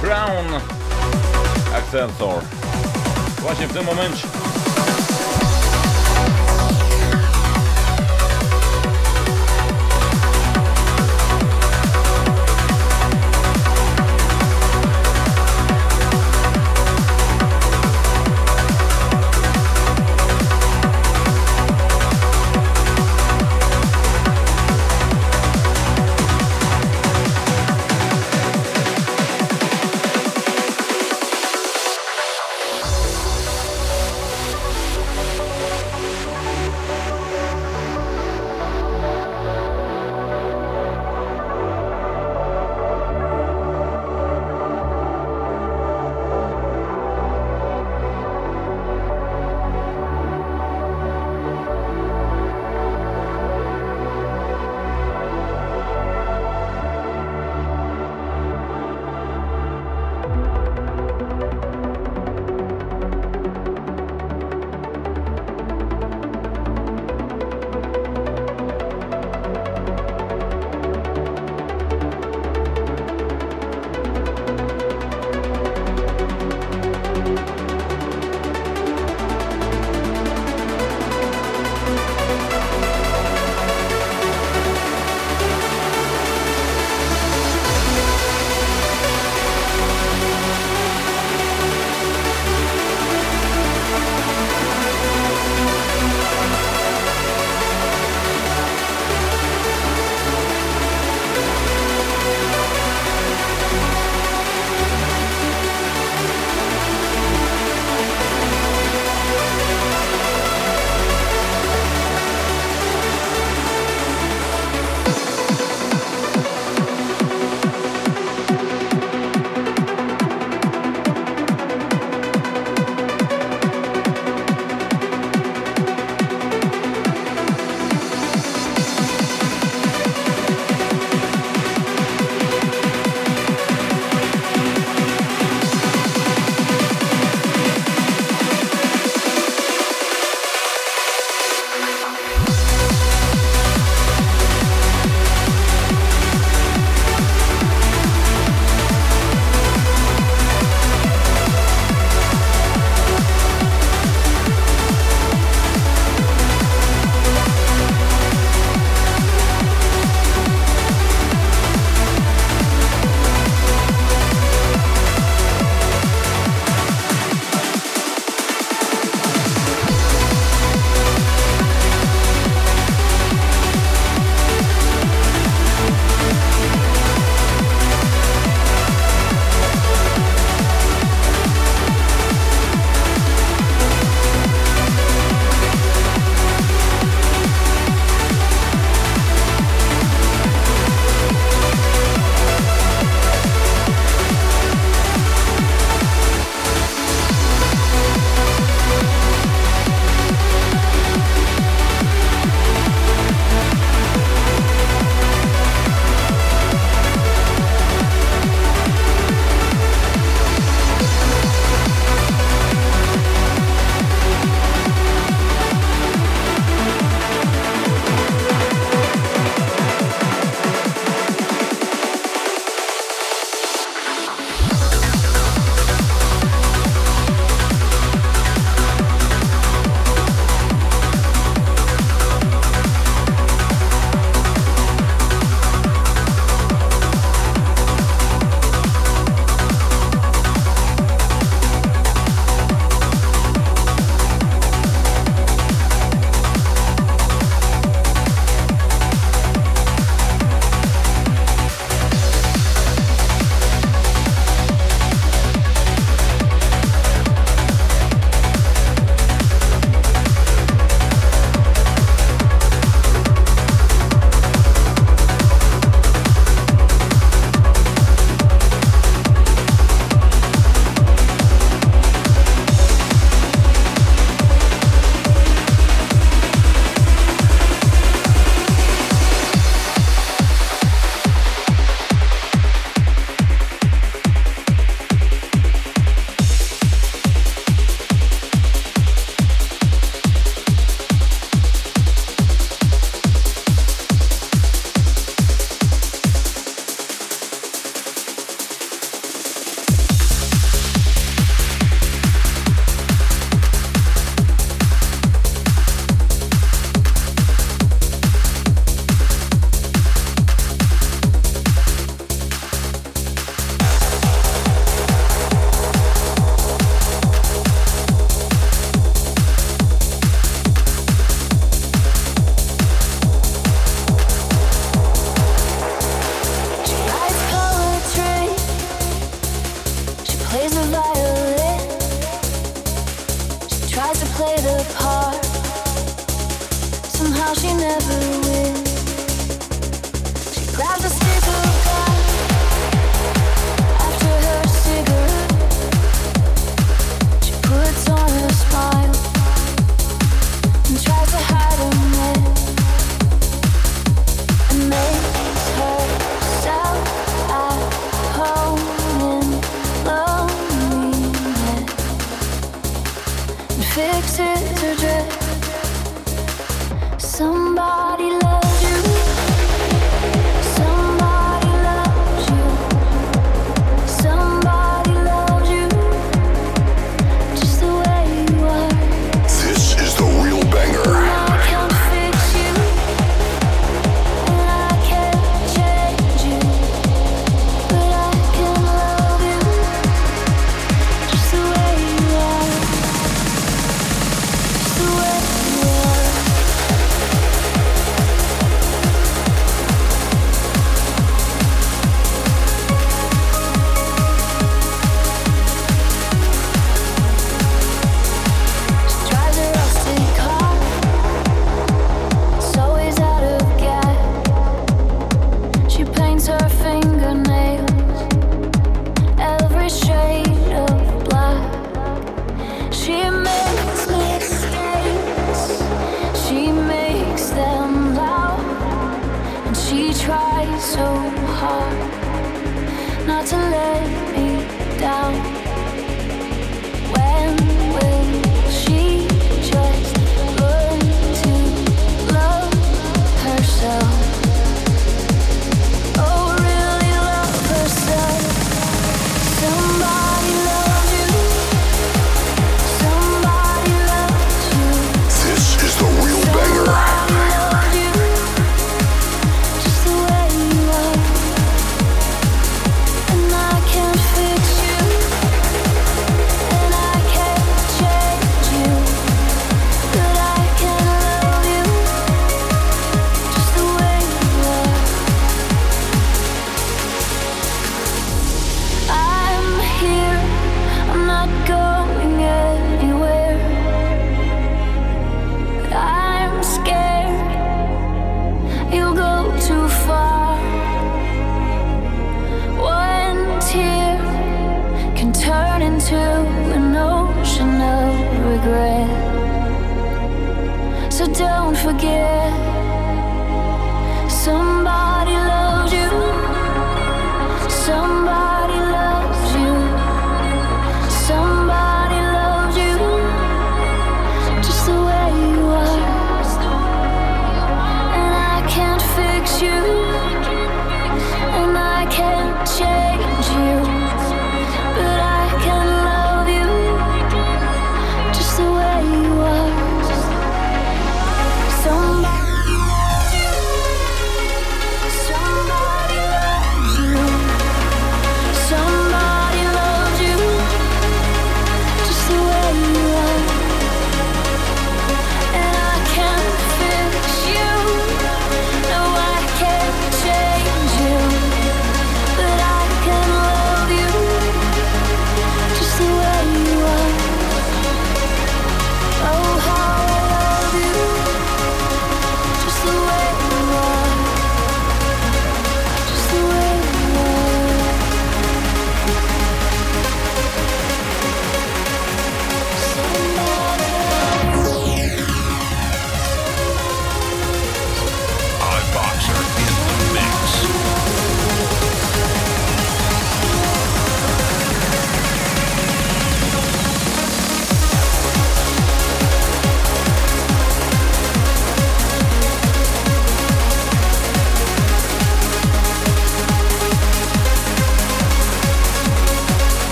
Crown 0.00 0.46
Accelerator. 1.76 2.42
Właśnie 3.40 3.68
w 3.68 3.72
tym 3.72 3.84
momencie. 3.84 4.43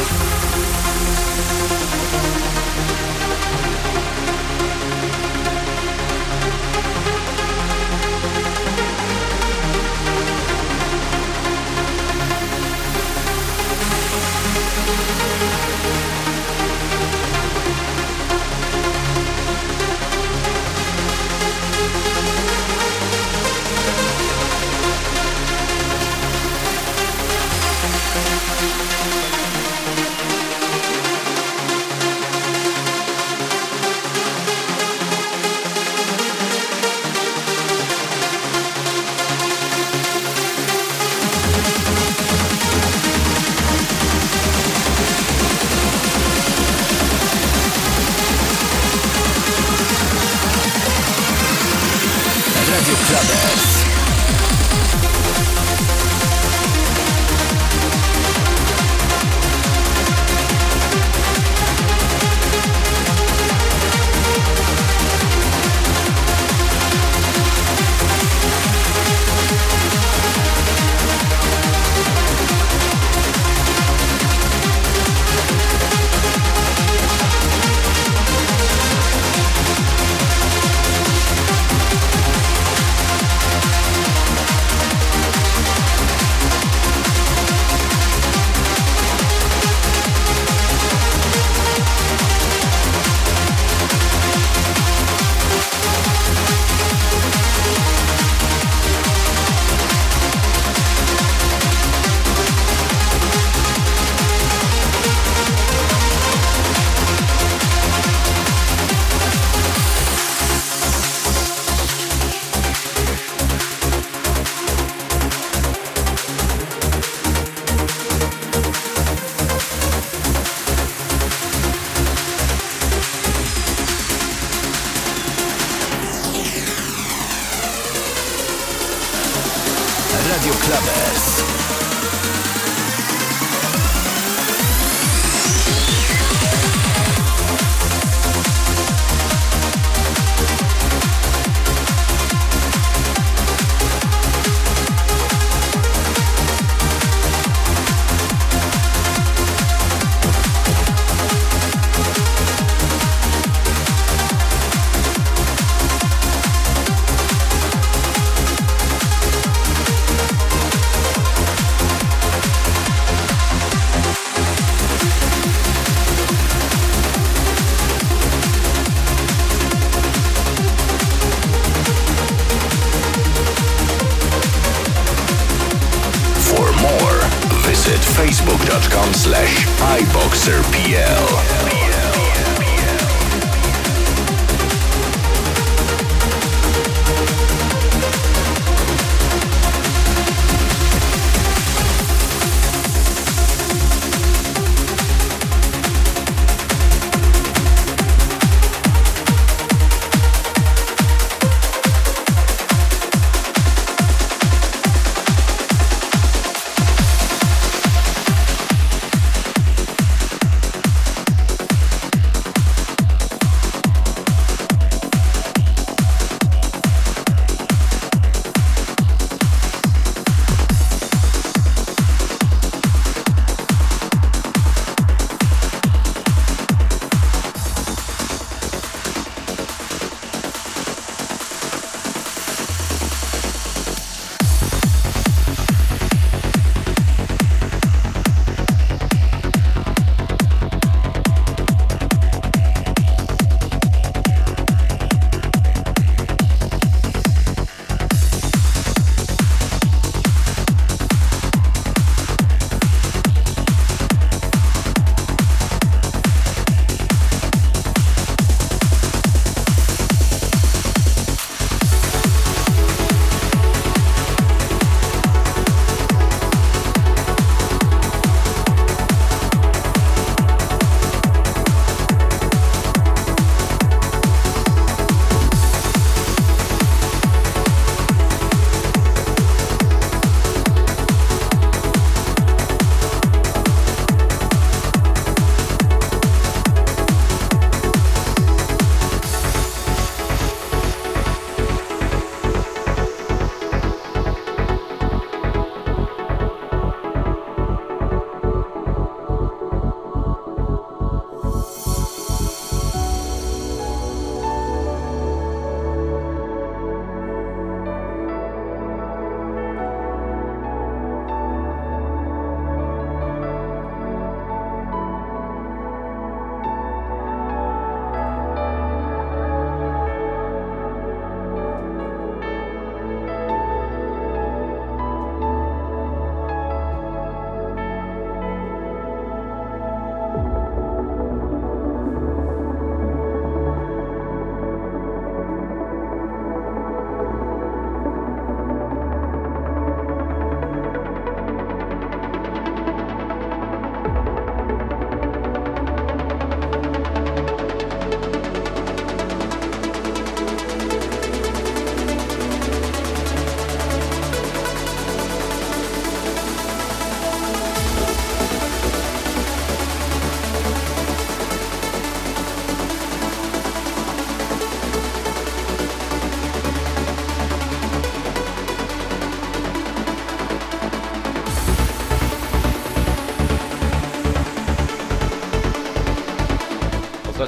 MUZIEK 0.00 0.50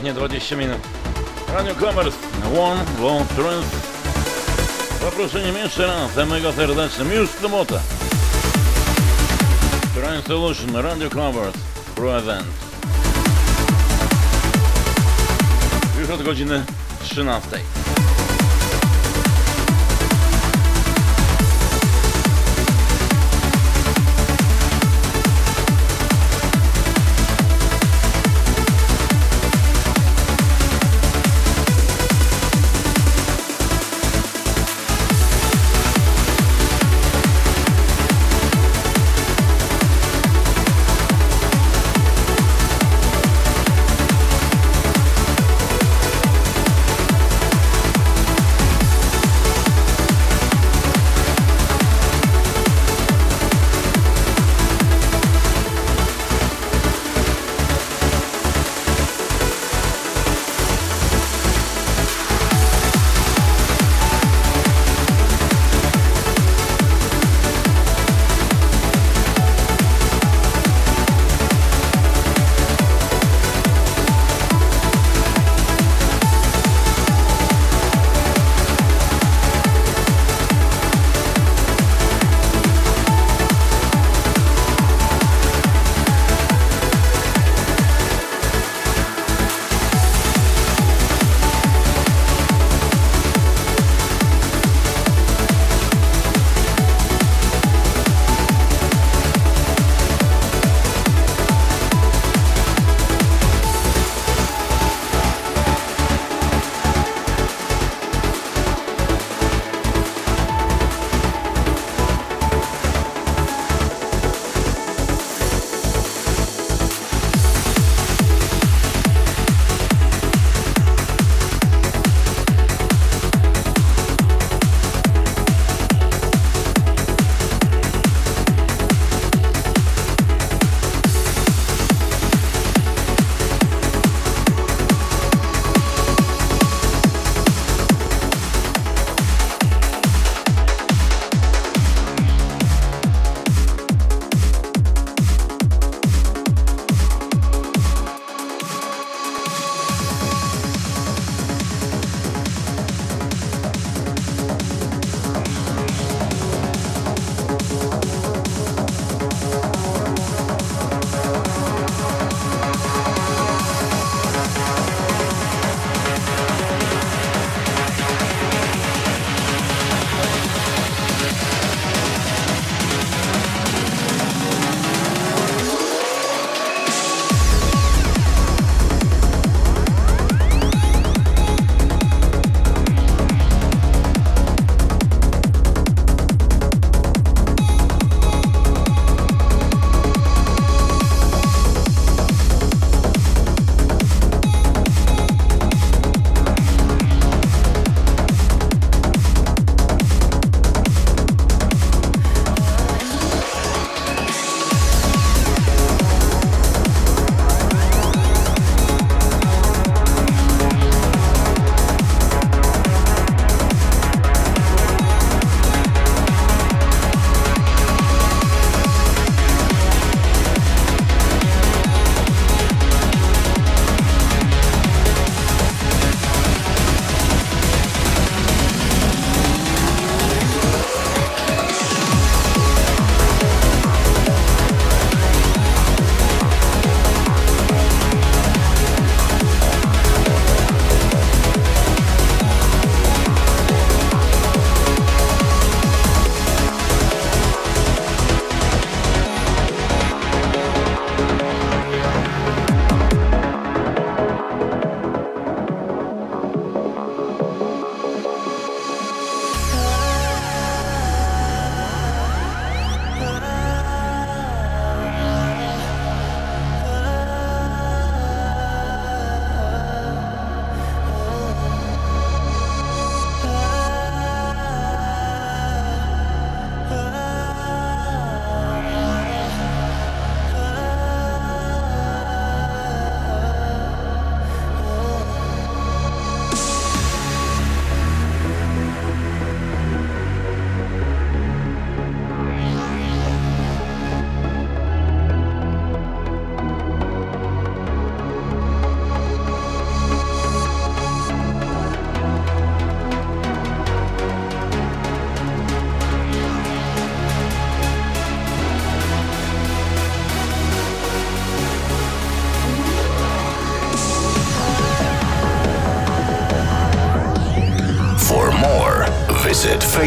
Ostatnie 0.03 0.21
20 0.21 0.57
minut. 0.57 0.79
Radio 1.49 1.75
Commerce, 1.75 2.19
One 2.61 2.85
Long 3.01 3.29
Truth. 3.29 3.67
Zaproszeniem 5.01 5.57
jeszcze 5.57 5.87
raz, 5.87 6.29
mega 6.29 6.53
serdecznym, 6.53 7.13
już 7.13 7.31
w 7.31 7.41
sobotę. 7.41 7.81
Train 9.95 10.23
Solution, 10.23 10.77
Radio 10.77 11.11
Commerce, 11.11 11.59
Present. 11.95 12.47
Już 16.01 16.11
od 16.11 16.23
godziny 16.23 16.65
13. 17.03 17.82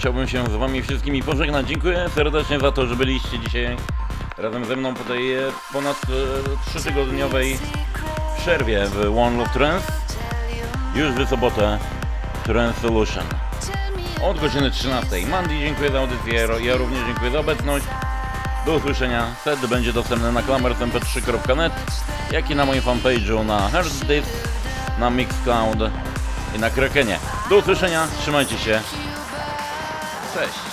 Chciałbym 0.00 0.28
się 0.28 0.44
z 0.46 0.56
wami 0.56 0.82
wszystkimi 0.82 1.22
pożegnać. 1.22 1.66
Dziękuję 1.68 2.08
serdecznie 2.14 2.60
za 2.60 2.72
to, 2.72 2.86
że 2.86 2.96
byliście 2.96 3.38
dzisiaj 3.38 3.76
razem 4.38 4.64
ze 4.64 4.76
mną 4.76 4.94
po 4.94 5.04
tej 5.04 5.34
e, 5.34 5.42
ponad 5.72 5.96
e, 6.04 6.70
trzytygodniowej 6.70 7.58
przerwie 8.38 8.86
w 8.86 9.18
One 9.18 9.38
Love 9.38 9.50
Trance. 9.50 9.92
Już 10.94 11.12
w 11.12 11.28
sobotę 11.28 11.78
Trance 12.44 12.80
Solution. 12.80 13.24
Od 14.22 14.40
godziny 14.40 14.70
13. 14.70 15.26
Mandy, 15.26 15.58
dziękuję 15.58 15.90
za 15.90 15.98
audycję, 15.98 16.48
ja 16.62 16.76
również 16.76 17.06
dziękuję 17.06 17.30
za 17.30 17.40
obecność. 17.40 17.84
Do 18.66 18.72
usłyszenia. 18.72 19.26
Set 19.44 19.66
będzie 19.66 19.92
dostępny 19.92 20.32
na 20.32 20.42
klamersmp3.net, 20.42 21.72
jak 22.32 22.50
i 22.50 22.54
na 22.54 22.66
moim 22.66 22.82
fanpage'u 22.82 23.46
na 23.46 23.68
Heartdisk, 23.68 24.30
na 24.98 25.10
Mixcloud 25.10 25.78
i 26.56 26.58
na 26.58 26.70
Krakenie. 26.70 27.18
Do 27.50 27.56
usłyszenia, 27.56 28.06
trzymajcie 28.20 28.58
się. 28.58 28.80
Cześć. 30.34 30.70